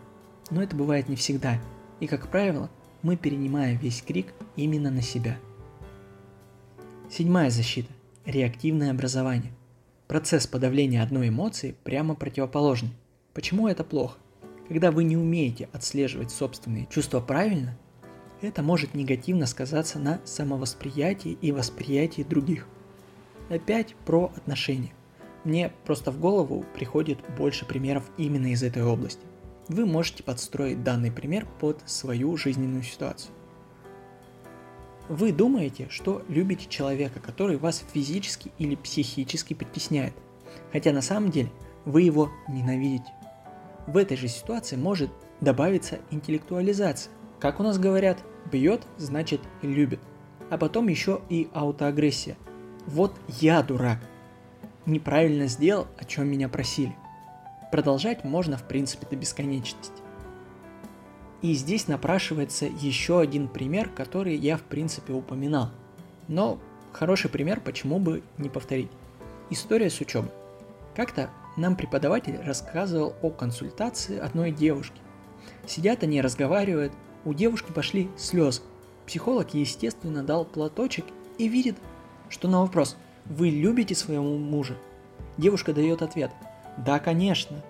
Но 0.50 0.61
это 0.61 0.75
бывает 0.75 1.09
не 1.09 1.14
всегда. 1.14 1.62
И, 2.00 2.09
как 2.09 2.33
правило, 2.33 2.68
мы 3.02 3.14
перенимаем 3.14 3.78
весь 3.78 4.02
крик 4.02 4.35
именно 4.57 4.90
на 4.90 5.02
себя. 5.02 5.38
Седьмая 7.09 7.50
защита– 7.50 7.92
реактивное 8.26 8.90
образование. 8.90 9.52
Процесс 10.09 10.49
подавления 10.49 11.00
одной 11.00 11.28
эмоции 11.28 11.76
прямо 11.85 12.16
противоположный. 12.16 12.90
Почему 13.35 13.68
это 13.68 13.85
плохо? 13.85 14.18
Когда 14.66 14.90
вы 14.90 15.04
не 15.04 15.16
умеете 15.16 15.68
отслеживать 15.73 16.33
собственные 16.33 16.88
чувства 16.90 17.21
правильно, 17.21 17.78
это 18.40 18.62
может 18.62 18.95
негативно 18.95 19.47
сказаться 19.47 19.99
на 19.99 20.21
самовосприятии 20.25 21.38
и 21.40 21.52
восприятии 21.52 22.23
других. 22.23 22.66
Опять 23.49 23.95
про 24.07 24.33
отношения. 24.37 24.92
Мне 25.45 25.73
просто 25.85 26.11
в 26.11 26.21
голову 26.21 26.64
приходит 26.75 27.18
больше 27.37 27.64
примеров 27.64 28.04
именно 28.16 28.52
из 28.52 28.62
этой 28.62 28.85
области. 28.85 29.23
Вы 29.68 29.87
можете 29.87 30.23
подстроить 30.23 30.83
данный 30.83 31.11
пример 31.11 31.47
под 31.61 31.83
свою 31.87 32.37
жизненную 32.37 32.83
ситуацию. 32.83 33.33
Вы 35.09 35.33
думаете, 35.33 35.87
что 35.90 36.23
любите 36.28 36.66
человека, 36.68 37.21
который 37.21 37.57
вас 37.57 37.83
физически 37.92 38.52
или 38.59 38.75
психически 38.75 39.54
притесняет, 39.54 40.12
хотя 40.71 40.92
на 40.92 41.00
самом 41.00 41.30
деле 41.30 41.50
вы 41.87 42.02
его 42.02 42.30
ненавидите. 42.49 43.11
В 43.87 43.97
этой 43.97 44.18
же 44.18 44.28
ситуации 44.28 44.76
может 44.76 45.11
добавиться 45.40 45.99
интеллектуализация. 46.11 47.11
Как 47.40 47.61
у 47.61 47.62
нас 47.62 47.78
говорят, 47.78 48.18
бьет, 48.50 48.83
значит 48.97 49.40
любит. 49.62 50.00
А 50.50 50.59
потом 50.59 50.88
еще 50.88 51.21
и 51.28 51.49
аутоагрессия– 51.52 52.37
вот 52.88 53.21
я 53.40 53.62
дурак. 53.62 53.99
Неправильно 54.87 55.47
сделал, 55.47 55.87
о 55.99 56.07
чем 56.07 56.26
меня 56.26 56.49
просили. 56.49 56.97
Продолжать 57.71 58.25
можно 58.25 58.57
в 58.57 58.66
принципе 58.66 59.07
до 59.11 59.14
бесконечности. 59.14 60.02
И 61.42 61.52
здесь 61.52 61.87
напрашивается 61.87 62.64
еще 62.64 63.21
один 63.21 63.47
пример, 63.47 63.90
который 63.90 64.35
я 64.37 64.57
в 64.57 64.62
принципе 64.62 65.12
упоминал. 65.12 65.68
Но 66.28 66.59
хороший 66.92 67.28
пример, 67.28 67.61
почему 67.61 67.99
бы 67.99 68.23
не 68.38 68.49
повторить. 68.49 68.90
История 69.50 69.90
с 69.90 70.00
учебой. 70.00 70.30
Как-то 70.97 71.28
нам 71.59 71.76
преподаватель 71.76 72.40
рассказывал 72.40 73.14
о 73.21 73.28
консультации 73.28 74.18
одной 74.18 74.50
девушки. 74.50 75.00
Сидят 75.66 76.02
они, 76.02 76.23
разговаривают, 76.23 76.95
у 77.25 77.34
девушки 77.34 77.72
пошли 77.72 78.10
слезы. 78.16 78.62
Психолог, 79.06 79.54
естественно, 79.54 80.22
дал 80.22 80.44
платочек 80.44 81.04
и 81.38 81.48
видит, 81.48 81.76
что 82.28 82.48
на 82.48 82.60
вопрос 82.60 82.96
«Вы 83.25 83.50
любите 83.50 83.94
своего 83.94 84.37
мужа?» 84.37 84.76
девушка 85.37 85.72
дает 85.72 86.02
ответ 86.02 86.30
«Да, 86.76 86.98
конечно». 86.98 87.62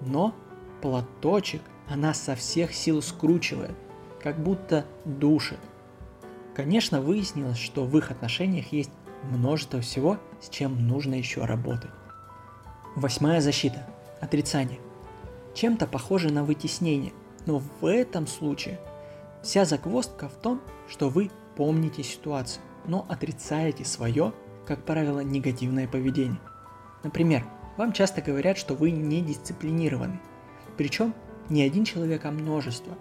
Но 0.00 0.34
платочек 0.80 1.62
она 1.88 2.14
со 2.14 2.34
всех 2.34 2.74
сил 2.74 3.02
скручивает, 3.02 3.74
как 4.22 4.42
будто 4.42 4.84
душит. 5.04 5.58
Конечно, 6.54 7.00
выяснилось, 7.00 7.58
что 7.58 7.84
в 7.84 7.96
их 7.96 8.10
отношениях 8.10 8.72
есть 8.72 8.90
множество 9.30 9.80
всего, 9.80 10.18
с 10.40 10.48
чем 10.48 10.86
нужно 10.86 11.14
еще 11.14 11.44
работать. 11.44 11.90
Восьмая 12.96 13.40
защита. 13.40 13.86
Отрицание. 14.20 14.78
Чем-то 15.54 15.86
похоже 15.86 16.30
на 16.30 16.44
вытеснение, 16.44 17.12
но 17.46 17.62
в 17.80 17.86
этом 17.86 18.26
случае 18.26 18.78
вся 19.42 19.64
загвоздка 19.64 20.28
в 20.28 20.34
том, 20.34 20.60
что 20.88 21.08
вы 21.08 21.30
помните 21.56 22.02
ситуацию 22.02 22.62
но 22.86 23.06
отрицаете 23.08 23.84
свое, 23.84 24.32
как 24.66 24.84
правило, 24.84 25.20
негативное 25.20 25.86
поведение. 25.86 26.40
Например, 27.02 27.44
вам 27.76 27.92
часто 27.92 28.22
говорят, 28.22 28.58
что 28.58 28.74
вы 28.74 28.90
не 28.90 29.22
дисциплинированы. 29.22 30.20
Причем 30.76 31.14
не 31.48 31.62
один 31.62 31.84
человек, 31.84 32.24
а 32.24 32.30
множество. 32.30 32.96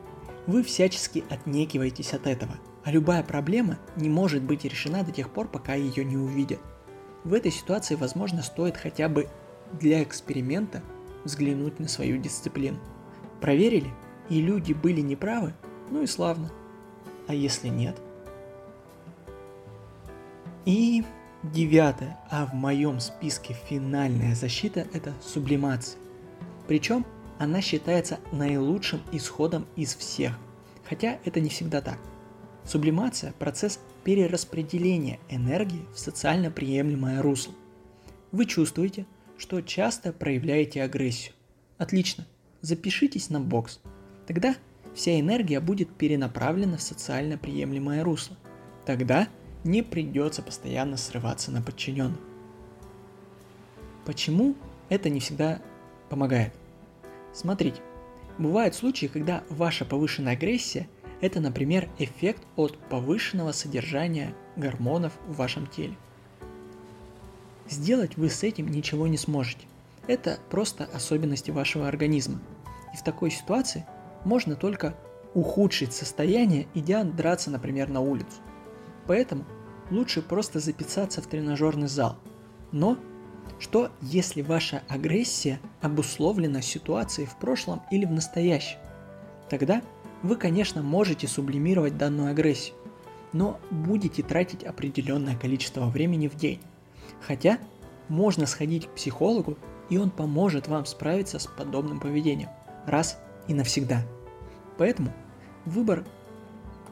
Вы 0.48 0.64
всячески 0.64 1.24
отнекиваетесь 1.30 2.14
от 2.14 2.28
этого, 2.28 2.56
а 2.84 2.92
любая 2.92 3.24
проблема 3.24 3.78
не 3.96 4.10
может 4.10 4.42
быть 4.42 4.66
решена 4.66 5.04
до 5.04 5.12
тех 5.12 5.30
пор, 5.30 5.48
пока 5.48 5.76
ее 5.76 6.04
не 6.04 6.18
увидят. 6.18 6.60
В 7.24 7.34
этой 7.34 7.52
ситуации, 7.52 7.96
возможно, 7.96 8.42
стоит 8.42 8.78
хотя 8.78 9.08
бы 9.08 9.28
для 9.74 10.02
эксперимента 10.02 10.82
взглянуть 11.24 11.80
на 11.80 11.88
свою 11.88 12.18
дисциплину. 12.18 12.80
Проверили, 13.40 13.92
и 14.30 14.42
люди 14.42 14.74
были 14.74 15.02
неправы, 15.02 15.54
ну 15.92 16.02
и 16.02 16.08
славно. 16.08 16.50
А 17.28 17.34
если 17.36 17.68
нет– 17.68 17.96
и 20.66 21.04
девятое, 21.44 22.20
а 22.30 22.46
в 22.46 22.54
моем 22.54 23.00
списке 23.00 23.56
финальная 23.68 24.36
защита– 24.36 24.88
это 24.94 25.14
сублимация. 25.22 26.00
Причем 26.68 27.06
она 27.40 27.62
считается 27.62 28.20
наилучшим 28.32 29.02
исходом 29.12 29.66
из 29.76 29.96
всех, 29.96 30.38
хотя 30.88 31.18
это 31.26 31.40
не 31.40 31.50
всегда 31.50 31.82
так. 31.82 31.98
Сублимация– 32.64 33.34
процесс 33.40 33.80
перераспределения 34.04 35.20
энергии 35.30 35.86
в 35.96 36.00
социально 36.00 36.52
приемлемое 36.52 37.24
русло. 37.24 37.56
Вы 38.32 38.46
чувствуете, 38.46 39.08
что 39.38 39.62
часто 39.62 40.14
проявляете 40.14 40.84
агрессию. 40.84 41.34
Отлично, 41.80 42.28
запишитесь 42.62 43.32
на 43.32 43.40
бокс. 43.40 43.80
Тогда 44.28 44.56
вся 44.94 45.20
энергия 45.20 45.60
будет 45.60 45.90
перенаправлена 45.90 46.78
в 46.78 46.82
социально 46.82 47.38
приемлемое 47.38 48.04
русло. 48.04 48.38
Тогда– 48.86 49.28
не 49.64 49.84
придется 49.84 50.42
постоянно 50.42 50.98
срываться 50.98 51.52
на 51.52 51.62
подчиненных. 51.62 52.20
Почему 54.06 54.56
это 54.90 55.10
не 55.10 55.20
всегда 55.20 55.62
помогает? 56.10 56.54
Смотрите, 57.34 57.82
бывают 58.38 58.76
случаи, 58.76 59.06
когда 59.06 59.44
ваша 59.50 59.86
повышенная 59.86 60.34
агрессия– 60.34 60.88
это, 61.22 61.40
например, 61.40 61.88
эффект 62.00 62.42
от 62.56 62.78
повышенного 62.78 63.52
содержания 63.52 64.34
гормонов 64.56 65.14
в 65.28 65.36
вашем 65.36 65.68
теле. 65.68 65.96
Сделать 67.70 68.18
вы 68.18 68.30
с 68.30 68.44
этим 68.44 68.68
ничего 68.68 69.08
не 69.08 69.18
сможете. 69.18 69.66
Это 70.08 70.40
просто 70.50 70.90
особенности 70.92 71.52
вашего 71.52 71.88
организма. 71.88 72.42
И 72.94 72.98
в 72.98 73.04
такой 73.04 73.30
ситуации 73.30 73.86
можно 74.26 74.56
только 74.56 74.96
ухудшить 75.34 75.94
состояние, 75.94 76.68
идя 76.74 77.04
драться, 77.04 77.52
например, 77.52 77.90
на 77.90 78.02
улицу. 78.02 78.42
Поэтому 79.08 79.46
лучше 79.90 80.22
просто 80.22 80.60
записаться 80.60 81.22
в 81.22 81.28
тренажерный 81.28 81.88
зал. 81.88 82.18
Но 82.72 82.98
что, 83.60 83.92
если 84.02 84.42
ваша 84.42 84.84
агрессия 84.88 85.60
обусловлена 85.82 86.62
ситуацией 86.62 87.28
в 87.28 87.38
прошлом 87.38 87.82
или 87.92 88.06
в 88.06 88.12
настоящем? 88.12 88.80
Тогда 89.50 89.82
вы, 90.24 90.36
конечно, 90.36 90.82
можете 90.82 91.28
сублимировать 91.28 91.98
данную 91.98 92.32
агрессию, 92.32 92.76
но 93.34 93.60
будете 93.70 94.24
тратить 94.24 94.64
определенное 94.64 95.36
количество 95.36 95.86
времени 95.86 96.28
в 96.28 96.36
день. 96.36 96.62
Хотя 97.22 97.58
можно 98.08 98.46
сходить 98.46 98.88
к 98.88 98.96
психологу, 98.96 99.58
и 99.90 99.98
он 99.98 100.10
поможет 100.10 100.68
вам 100.68 100.86
справиться 100.86 101.40
с 101.40 101.48
подобным 101.48 102.00
поведением 102.00 102.50
раз 102.86 103.20
и 103.48 103.54
навсегда. 103.54 104.04
Поэтому 104.78 105.14
выбор, 105.66 106.06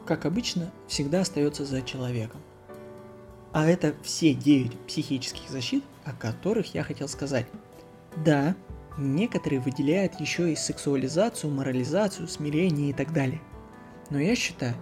как 0.06 0.25
обычно, 0.25 0.72
всегда 0.88 1.22
остается 1.22 1.65
за 1.65 1.82
человеком. 1.82 2.41
А 3.51 3.65
это 3.65 3.96
все 4.03 4.34
9 4.34 4.77
психических 4.82 5.50
защит, 5.50 5.84
о 6.03 6.13
которых 6.13 6.74
я 6.75 6.84
хотел 6.84 7.08
сказать. 7.08 7.48
Да, 8.18 8.56
некоторые 8.98 9.60
выделяют 9.60 10.20
еще 10.20 10.51
и 10.51 10.56
сексуализацию, 10.56 11.51
морализацию, 11.51 12.27
смирение 12.27 12.91
и 12.91 12.94
так 12.94 13.12
далее. 13.13 13.41
Но 14.10 14.20
я 14.20 14.36
считаю, 14.36 14.75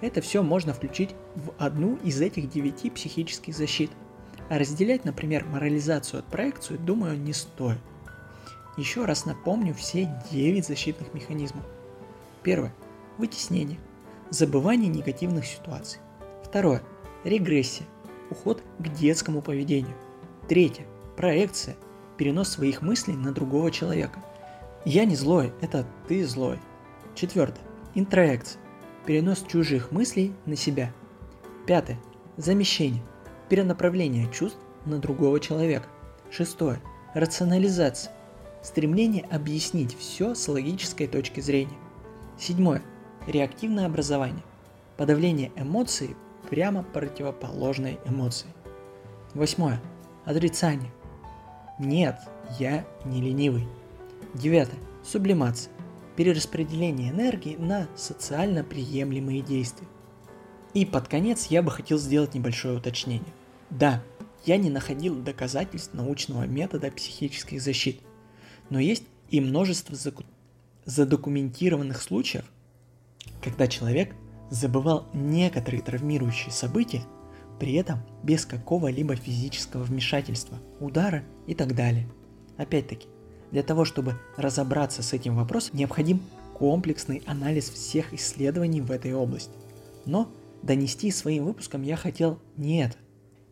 это 0.00 0.20
все 0.20 0.42
можно 0.42 0.72
включить 0.72 1.14
в 1.34 1.52
одну 1.58 1.96
из 1.96 2.20
этих 2.20 2.50
девяти 2.50 2.90
психических 2.90 3.54
защит. 3.54 3.90
А 4.48 4.58
разделять, 4.58 5.04
например, 5.04 5.44
морализацию 5.44 6.20
от 6.20 6.26
проекцию, 6.26 6.78
думаю, 6.78 7.18
не 7.18 7.32
стоит. 7.32 7.78
Еще 8.76 9.04
раз 9.04 9.26
напомню 9.26 9.74
все 9.74 10.08
9 10.30 10.66
защитных 10.66 11.12
механизмов. 11.12 11.64
Первое. 12.42 12.72
Вытеснение. 13.18 13.78
Забывание 14.30 14.88
негативных 14.88 15.44
ситуаций. 15.46 16.00
Второе. 16.44 16.82
Регрессия. 17.24 17.86
Уход 18.30 18.62
к 18.78 18.88
детскому 18.88 19.42
поведению. 19.42 19.94
Третье. 20.48 20.86
Проекция. 21.16 21.76
Перенос 22.16 22.50
своих 22.50 22.82
мыслей 22.82 23.14
на 23.14 23.32
другого 23.32 23.70
человека. 23.70 24.22
Я 24.84 25.04
не 25.04 25.16
злой, 25.16 25.52
это 25.60 25.86
ты 26.08 26.24
злой. 26.24 26.58
Четвертое. 27.14 27.62
Интроекция. 27.94 28.60
Перенос 29.04 29.42
чужих 29.46 29.90
мыслей 29.90 30.32
на 30.46 30.56
себя. 30.56 30.92
Пятое. 31.66 31.98
Замещение. 32.36 33.02
Перенаправление 33.48 34.30
чувств 34.32 34.58
на 34.86 34.98
другого 34.98 35.40
человека. 35.40 35.88
Шестое. 36.30 36.80
Рационализация. 37.14 38.12
Стремление 38.62 39.24
объяснить 39.30 39.96
все 39.98 40.34
с 40.34 40.46
логической 40.48 41.06
точки 41.06 41.40
зрения. 41.40 41.76
Седьмое. 42.38 42.82
Реактивное 43.26 43.86
образование. 43.86 44.42
Подавление 44.96 45.50
эмоций 45.56 46.16
прямо 46.50 46.82
противоположной 46.82 47.98
эмоции. 48.04 48.48
Восьмое. 49.34 49.80
Отрицание. 50.24 50.92
Нет, 51.78 52.18
я 52.58 52.84
не 53.04 53.22
ленивый. 53.22 53.66
Девятое. 54.34 54.78
Сублимация. 55.02 55.72
Перераспределение 56.16 57.10
энергии 57.10 57.56
на 57.56 57.88
социально 57.96 58.62
приемлемые 58.62 59.40
действия. 59.40 59.88
И 60.74 60.84
под 60.84 61.08
конец 61.08 61.46
я 61.46 61.62
бы 61.62 61.70
хотел 61.70 61.98
сделать 61.98 62.34
небольшое 62.34 62.76
уточнение. 62.76 63.32
Да, 63.70 64.02
я 64.44 64.56
не 64.56 64.68
находил 64.68 65.16
доказательств 65.16 65.94
научного 65.94 66.46
метода 66.46 66.90
психических 66.90 67.62
защит, 67.62 68.00
но 68.70 68.78
есть 68.78 69.04
и 69.30 69.40
множество 69.40 69.96
задокументированных 70.86 72.00
случаев, 72.00 72.44
когда 73.42 73.66
человек 73.66 74.14
забывал 74.50 75.06
некоторые 75.12 75.82
травмирующие 75.82 76.52
события, 76.52 77.02
при 77.58 77.74
этом 77.74 77.98
без 78.22 78.46
какого-либо 78.46 79.14
физического 79.14 79.82
вмешательства, 79.82 80.58
удара 80.80 81.22
и 81.46 81.54
так 81.54 81.74
далее. 81.74 82.08
Опять-таки, 82.56 83.06
для 83.50 83.62
того, 83.62 83.84
чтобы 83.84 84.18
разобраться 84.36 85.02
с 85.02 85.12
этим 85.12 85.36
вопросом, 85.36 85.76
необходим 85.76 86.20
комплексный 86.54 87.22
анализ 87.26 87.68
всех 87.70 88.12
исследований 88.14 88.80
в 88.80 88.90
этой 88.90 89.14
области. 89.14 89.52
Но 90.06 90.30
донести 90.62 91.10
своим 91.10 91.44
выпуском 91.44 91.82
я 91.82 91.96
хотел 91.96 92.38
не 92.56 92.84
это. 92.84 92.96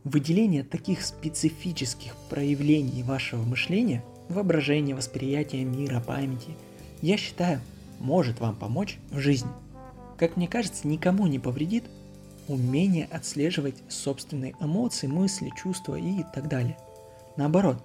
Выделение 0.05 0.63
таких 0.63 1.05
специфических 1.05 2.15
проявлений 2.31 3.03
вашего 3.03 3.43
мышления, 3.43 4.05
воображения, 4.29 4.95
восприятия 4.95 5.65
мира, 5.65 6.01
памяти, 6.01 6.57
я 7.03 7.17
считаю, 7.17 7.61
может 7.99 8.41
вам 8.41 8.57
помочь 8.57 8.99
в 9.11 9.19
жизни. 9.19 9.51
Как 10.17 10.37
мне 10.37 10.49
кажется, 10.49 10.87
никому 10.89 11.27
не 11.27 11.39
повредит 11.39 11.85
умение 12.49 13.07
отслеживать 13.11 13.77
собственные 13.89 14.55
эмоции, 14.61 15.07
мысли, 15.07 15.53
чувства 15.57 15.97
и 15.97 16.25
так 16.35 16.49
далее. 16.49 16.79
Наоборот, 17.37 17.85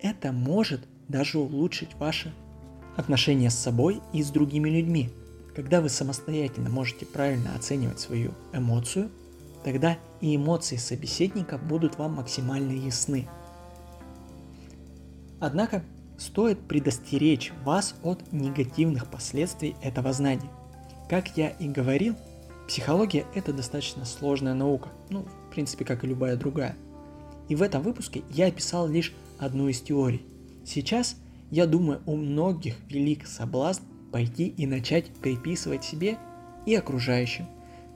это 0.00 0.32
может 0.32 0.82
даже 1.08 1.38
улучшить 1.38 1.94
ваши 1.94 2.32
отношения 2.96 3.50
с 3.50 3.58
собой 3.58 4.00
и 4.12 4.22
с 4.22 4.30
другими 4.30 4.68
людьми– 4.70 5.10
когда 5.56 5.80
вы 5.80 5.88
самостоятельно 5.88 6.68
можете 6.68 7.06
правильно 7.06 7.54
оценивать 7.56 7.98
свою 7.98 8.34
эмоцию, 8.52 9.10
тогда 9.64 9.96
и 10.20 10.36
эмоции 10.36 10.76
собеседника 10.76 11.56
будут 11.56 11.96
вам 11.96 12.16
максимально 12.16 12.72
ясны. 12.72 13.26
Однако 15.40 15.82
стоит 16.16 16.60
предостеречь 16.60 17.52
вас 17.64 17.94
от 18.02 18.32
негативных 18.32 19.10
последствий 19.10 19.76
этого 19.82 20.12
знания. 20.12 20.50
Как 21.08 21.36
я 21.36 21.50
и 21.50 21.68
говорил, 21.68 22.16
психология 22.66 23.26
это 23.34 23.52
достаточно 23.52 24.04
сложная 24.04 24.54
наука, 24.54 24.88
ну, 25.10 25.26
в 25.48 25.52
принципе, 25.52 25.84
как 25.84 26.04
и 26.04 26.06
любая 26.06 26.36
другая. 26.36 26.76
И 27.48 27.54
в 27.54 27.62
этом 27.62 27.82
выпуске 27.82 28.22
я 28.30 28.46
описал 28.46 28.88
лишь 28.88 29.12
одну 29.38 29.68
из 29.68 29.80
теорий. 29.80 30.24
Сейчас, 30.64 31.16
я 31.50 31.66
думаю, 31.66 32.00
у 32.06 32.16
многих 32.16 32.76
велик 32.88 33.26
соблазн 33.26 33.84
пойти 34.10 34.48
и 34.48 34.66
начать 34.66 35.12
приписывать 35.14 35.84
себе 35.84 36.18
и 36.64 36.74
окружающим 36.74 37.46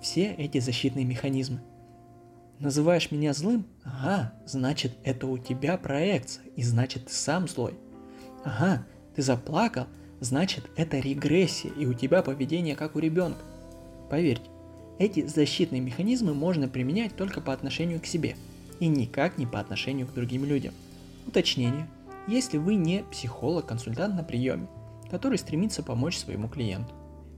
все 0.01 0.33
эти 0.35 0.61
защитные 0.61 1.05
механизмы. 1.05 1.61
Называешь 2.61 3.11
меня 3.11 3.33
злым? 3.33 3.65
Ага, 3.85 4.35
значит 4.45 4.93
это 5.03 5.27
у 5.27 5.39
тебя 5.39 5.79
проекция, 5.79 6.45
и 6.57 6.63
значит 6.63 7.07
ты 7.07 7.15
сам 7.15 7.49
злой. 7.49 7.73
Ага, 8.45 8.87
ты 9.17 9.23
заплакал, 9.23 9.87
значит 10.21 10.71
это 10.77 10.99
регрессия, 10.99 11.71
и 11.71 11.87
у 11.87 11.95
тебя 11.95 12.21
поведение 12.23 12.77
как 12.77 12.97
у 12.97 12.99
ребенка. 12.99 13.41
Поверьте, 14.11 14.51
эти 14.99 15.27
защитные 15.27 15.81
механизмы 15.81 16.35
можно 16.35 16.69
применять 16.69 17.17
только 17.17 17.41
по 17.41 17.55
отношению 17.55 17.99
к 17.99 18.05
себе, 18.05 18.37
и 18.79 18.89
никак 18.89 19.39
не 19.39 19.47
по 19.47 19.59
отношению 19.59 20.07
к 20.07 20.13
другим 20.13 20.45
людям. 20.45 20.75
Уточнение. 21.27 21.89
Если 22.29 22.59
вы 22.59 22.75
не 22.75 23.05
психолог-консультант 23.05 24.15
на 24.15 24.23
приеме, 24.23 24.69
который 25.11 25.39
стремится 25.39 25.83
помочь 25.83 26.19
своему 26.19 26.47
клиенту. 26.47 26.93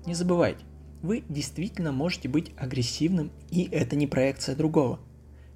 Не 0.04 0.14
забывайте, 0.14 0.64
вы 1.00 1.22
действительно 1.28 1.92
можете 1.92 2.28
быть 2.28 2.50
агрессивным, 2.56 3.30
и 3.50 3.68
это 3.70 3.94
не 3.94 4.08
проекция 4.08 4.56
другого. 4.56 4.98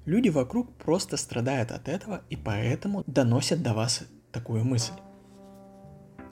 Люди 0.07 0.29
вокруг 0.29 0.73
просто 0.77 1.17
страдают 1.17 1.71
от 1.71 1.87
этого 1.87 2.23
и 2.31 2.35
поэтому 2.35 3.03
доносят 3.05 3.61
до 3.61 3.75
вас 3.75 4.05
такую 4.31 4.65
мысль. 4.65 4.93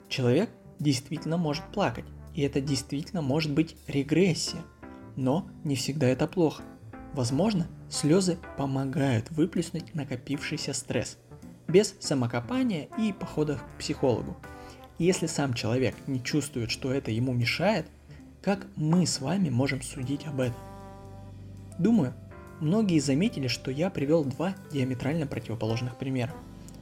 Человек 0.08 0.50
действительно 0.80 1.36
может 1.36 1.62
плакать, 1.72 2.06
и 2.34 2.42
это 2.42 2.60
действительно 2.60 3.22
может 3.22 3.52
быть 3.52 3.76
регрессия, 3.86 4.62
но 5.14 5.48
не 5.62 5.76
всегда 5.76 6.08
это 6.08 6.26
плохо. 6.26 6.64
Возможно, 7.12 7.68
слезы 7.88 8.38
помогают 8.56 9.30
выплеснуть 9.30 9.94
накопившийся 9.94 10.72
стресс, 10.72 11.18
без 11.68 11.94
самокопания 12.00 12.88
и 12.98 13.12
походов 13.12 13.62
к 13.62 13.78
психологу– 13.78 14.36
если 14.98 15.26
сам 15.26 15.52
человек 15.52 15.94
не 16.06 16.22
чувствует, 16.22 16.70
что 16.70 16.90
это 16.90 17.10
ему 17.10 17.34
мешает, 17.34 17.86
как 18.42 18.66
мы 18.76 19.06
с 19.06 19.20
вами 19.20 19.50
можем 19.50 19.82
судить 19.82 20.26
об 20.26 20.40
этом? 20.40 20.56
Думаю, 21.78 22.14
многие 22.60 22.98
заметили, 22.98 23.48
что 23.48 23.70
я 23.70 23.90
привел 23.90 24.24
два 24.24 24.54
диаметрально 24.72 25.26
противоположных 25.26 25.96
примера. 25.96 26.32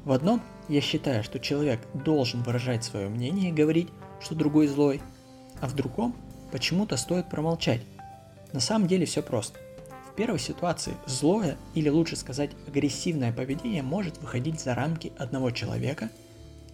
В 0.05 0.13
одном 0.13 0.43
я 0.69 0.81
считаю, 0.81 1.25
что 1.25 1.39
человек 1.39 1.81
должен 1.95 2.43
выражать 2.43 2.85
свое 2.85 3.09
мнение 3.09 3.51
и 3.51 3.55
говорить, 3.55 3.89
что 4.21 4.35
другой 4.35 4.67
злой, 4.67 5.01
а 5.61 5.69
в 5.69 5.75
другом 5.75 6.15
почему-то 6.53 6.97
стоит 6.97 7.29
промолчать. 7.29 7.83
На 8.53 8.61
самом 8.61 8.87
деле 8.89 9.07
все 9.07 9.23
просто. 9.23 9.59
В 10.11 10.17
первой 10.17 10.39
ситуации 10.39 10.95
злое, 11.07 11.57
или 11.75 11.89
лучше 11.89 12.17
сказать 12.17 12.51
агрессивное 12.69 13.33
поведение 13.33 13.83
может 13.83 14.19
выходить 14.19 14.61
за 14.61 14.75
рамки 14.75 15.13
одного 15.19 15.51
человека– 15.51 16.11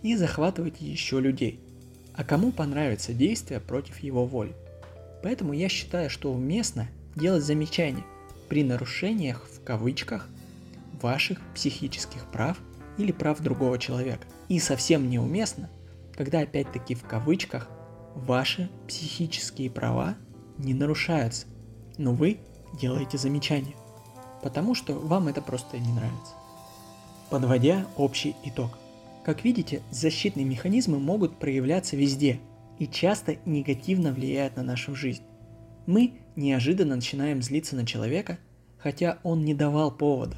и 0.03 0.17
захватывать 0.17 0.81
еще 0.81 1.21
людей. 1.21 1.61
А 2.15 2.25
кому 2.25 2.53
понравится 2.53 3.13
действие 3.13 3.61
против 3.61 4.01
его 4.01 4.25
воли? 4.27 4.55
Поэтому 5.23 5.53
я 5.53 5.69
считаю, 5.69 6.11
что 6.11 6.33
уместно 6.33 6.89
делать 7.15 7.45
замечания 7.45 8.05
при 8.51 8.63
нарушениях 8.63 9.47
в 9.47 9.65
кавычках 9.65 10.29
ваших 11.01 11.41
психических 11.55 12.27
прав 12.31 12.59
или 12.99 13.13
прав 13.13 13.41
другого 13.41 13.79
человека. 13.79 14.27
И 14.49 14.59
совсем 14.59 15.09
неуместно, 15.09 15.71
когда 16.15 16.41
опять-таки 16.41 16.95
в 16.95 17.05
кавычках 17.05 17.71
ваши 18.15 18.69
психические 18.87 19.71
права 19.71 20.17
не 20.59 20.75
нарушаются, 20.75 21.47
но 21.97 22.13
вы 22.13 22.41
делаете 22.79 23.17
замечания, 23.17 23.75
потому 24.43 24.75
что 24.75 24.93
вам 24.93 25.29
это 25.29 25.41
просто 25.41 25.79
не 25.79 25.93
нравится. 25.93 26.35
Подводя 27.31 27.87
общий 27.97 28.37
итог– 28.45 28.77
как 29.25 29.45
видите, 29.45 29.83
защитные 29.91 30.47
механизмы 30.47 30.99
могут 30.99 31.39
проявляться 31.39 31.97
везде 31.97 32.41
и 32.79 32.87
часто 32.87 33.37
негативно 33.45 34.13
влияют 34.13 34.57
на 34.57 34.63
нашу 34.63 34.95
жизнь. 34.95 35.23
Мы 35.91 36.13
неожиданно 36.37 36.95
начинаем 36.95 37.43
злиться 37.43 37.75
на 37.75 37.85
человека, 37.85 38.39
хотя 38.79 39.19
он 39.25 39.45
не 39.45 39.55
давал 39.55 39.91
повода. 39.91 40.37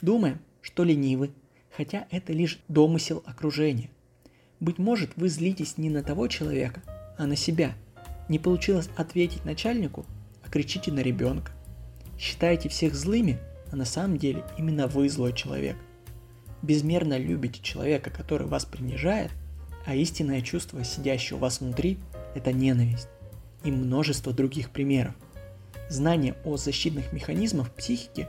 Думаем, 0.00 0.38
что 0.60 0.84
ленивы, 0.84 1.32
хотя 1.76 2.06
это 2.12 2.32
лишь 2.32 2.60
домысел 2.68 3.20
окружения. 3.26 3.90
Быть 4.60 4.78
может, 4.78 5.10
вы 5.16 5.28
злитесь 5.28 5.76
не 5.76 5.90
на 5.90 6.04
того 6.04 6.28
человека, 6.28 6.84
а 7.18 7.26
на 7.26 7.34
себя. 7.34 7.74
Не 8.28 8.38
получилось 8.38 8.88
ответить 8.96 9.44
начальнику, 9.44 10.06
а 10.44 10.48
кричите 10.48 10.92
на 10.92 11.00
ребенка. 11.00 11.50
Считаете 12.16 12.68
всех 12.68 12.94
злыми, 12.94 13.40
а 13.72 13.74
на 13.74 13.86
самом 13.86 14.18
деле 14.18 14.44
именно 14.56 14.86
вы 14.86 15.08
злой 15.08 15.32
человек 15.32 15.76
безмерно 16.62 17.18
любите 17.18 17.60
человека, 17.60 18.10
который 18.10 18.46
вас 18.46 18.64
принижает, 18.64 19.32
а 19.84 19.96
истинное 19.96 20.42
чувство, 20.42 20.84
сидящее 20.84 21.38
у 21.38 21.40
вас 21.40 21.60
внутри, 21.60 21.98
это 22.36 22.52
ненависть. 22.52 23.08
И 23.66 23.70
множество 23.70 24.32
других 24.32 24.70
примеров. 24.70 25.14
Знание 25.90 26.36
о 26.44 26.56
защитных 26.56 27.12
механизмах 27.12 27.70
психики 27.74 28.26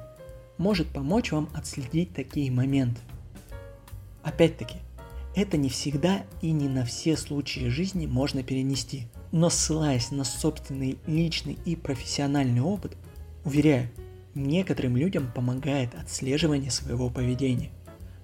может 0.58 0.88
помочь 0.88 1.32
вам 1.32 1.48
отследить 1.54 2.14
такие 2.14 2.52
моменты. 2.52 3.00
Опять-таки, 4.24 4.78
Это 5.38 5.56
не 5.56 5.70
всегда 5.70 6.24
и 6.42 6.52
не 6.52 6.68
на 6.68 6.84
все 6.84 7.16
случаи 7.16 7.70
жизни 7.70 8.08
можно 8.08 8.42
перенести. 8.42 9.06
Но 9.32 9.52
ссылаясь 9.52 10.10
на 10.10 10.24
собственный 10.24 10.98
личный 11.06 11.60
и 11.64 11.76
профессиональный 11.76 12.62
опыт, 12.62 12.98
уверяю, 13.46 13.88
некоторым 14.34 14.98
людям 14.98 15.32
помогает 15.32 15.94
отслеживание 15.94 16.72
своего 16.72 17.12
поведения. 17.12 17.70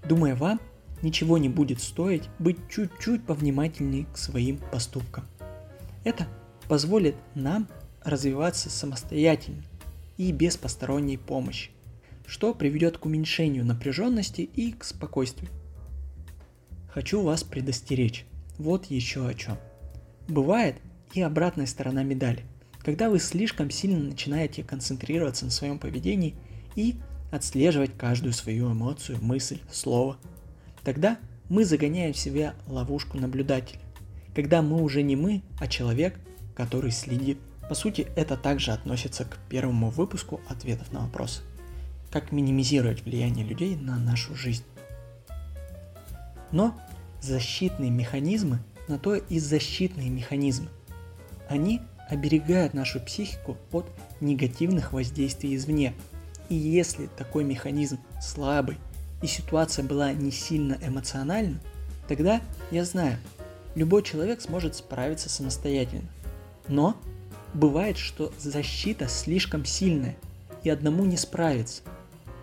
Думаю, 0.09 0.35
вам 0.35 0.59
ничего 1.03 1.37
не 1.37 1.49
будет 1.49 1.83
стоить 1.83 2.23
быть 2.39 2.57
чуть-чуть 2.67 3.23
повнимательнее 3.27 4.07
к 4.11 4.17
своим 4.17 4.57
поступкам. 4.71 5.25
Это 6.03 6.27
позволит 6.67 7.15
нам 7.35 7.67
развиваться 8.03 8.69
самостоятельно 8.69 9.63
и 10.17 10.31
без 10.31 10.57
посторонней 10.57 11.17
помощи, 11.17 11.71
что 12.25 12.53
приведет 12.53 12.97
к 12.97 13.05
уменьшению 13.05 13.65
напряженности 13.65 14.41
и 14.41 14.71
к 14.71 14.83
спокойствию. 14.83 15.49
Хочу 16.89 17.21
вас 17.21 17.43
предостеречь. 17.43 18.25
Вот 18.57 18.85
еще 18.85 19.27
о 19.27 19.33
чем. 19.33 19.57
Бывает 20.27 20.75
и 21.13 21.21
обратная 21.21 21.65
сторона 21.65 22.03
медали, 22.03 22.43
когда 22.83 23.09
вы 23.09 23.19
слишком 23.19 23.69
сильно 23.71 23.99
начинаете 23.99 24.63
концентрироваться 24.63 25.45
на 25.45 25.51
своем 25.51 25.79
поведении 25.79 26.35
и 26.75 26.95
отслеживать 27.31 27.97
каждую 27.97 28.33
свою 28.33 28.71
эмоцию, 28.71 29.17
мысль, 29.21 29.59
слово. 29.71 30.17
Тогда 30.83 31.17
мы 31.49 31.65
загоняем 31.65 32.13
в 32.13 32.17
себя 32.17 32.53
ловушку 32.67 33.17
наблюдателя, 33.17 33.79
когда 34.35 34.61
мы 34.61 34.81
уже 34.81 35.01
не 35.01 35.15
мы, 35.15 35.41
а 35.59 35.67
человек, 35.67 36.19
который 36.55 36.91
следит. 36.91 37.37
По 37.69 37.75
сути, 37.75 38.07
это 38.15 38.37
также 38.37 38.71
относится 38.71 39.25
к 39.25 39.37
первому 39.49 39.89
выпуску 39.89 40.41
ответов 40.47 40.91
на 40.91 41.01
вопросы. 41.01 41.41
Как 42.11 42.31
минимизировать 42.31 43.03
влияние 43.03 43.45
людей 43.45 43.75
на 43.75 43.97
нашу 43.97 44.35
жизнь. 44.35 44.63
Но 46.51 46.79
защитные 47.21 47.89
механизмы 47.89 48.59
на 48.87 48.99
то 48.99 49.15
и 49.15 49.39
защитные 49.39 50.09
механизмы. 50.09 50.67
Они 51.49 51.81
оберегают 52.09 52.73
нашу 52.73 52.99
психику 52.99 53.57
от 53.71 53.89
негативных 54.21 54.93
воздействий 54.93 55.55
извне. 55.55 55.93
И 56.49 56.55
если 56.55 57.07
такой 57.07 57.43
механизм 57.43 57.97
слабый 58.21 58.77
и 59.21 59.27
ситуация 59.27 59.83
была 59.85 60.11
не 60.11 60.31
сильно 60.31 60.77
эмоциональна, 60.85 61.59
тогда, 62.07 62.41
я 62.71 62.83
знаю, 62.85 63.17
любой 63.75 64.03
человек 64.03 64.41
сможет 64.41 64.75
справиться 64.75 65.29
самостоятельно. 65.29 66.09
Но 66.67 66.95
бывает, 67.53 67.97
что 67.97 68.31
защита 68.39 69.07
слишком 69.07 69.65
сильная 69.65 70.15
и 70.63 70.69
одному 70.69 71.05
не 71.05 71.17
справиться. 71.17 71.83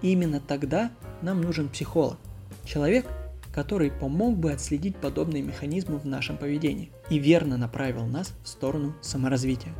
Именно 0.03 0.41
тогда 0.41 0.91
нам 1.23 1.41
нужен 1.41 1.69
психолог. 1.69 2.19
Человек, 2.65 3.07
который 3.53 3.91
помог 3.91 4.37
бы 4.37 4.53
отследить 4.53 4.97
подобные 4.97 5.43
механизмы 5.43 5.99
в 5.99 6.07
нашем 6.07 6.37
поведении 6.37 6.91
и 7.11 7.19
верно 7.19 7.57
направил 7.57 8.07
нас 8.07 8.33
в 8.45 8.49
сторону 8.49 8.95
саморазвития. 9.01 9.73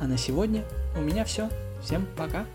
А 0.00 0.06
на 0.06 0.16
сегодня 0.16 0.64
у 0.96 1.02
меня 1.02 1.24
все. 1.24 1.48
Всем 1.82 2.06
пока! 2.16 2.46